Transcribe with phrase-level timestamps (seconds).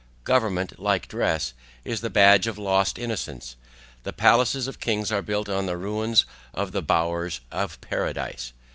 [0.23, 1.53] Government, like dress,
[1.85, 3.55] is the badge of lost innocence;
[4.01, 8.51] the palaces of kings are built on the ruins of the bowers of paradise.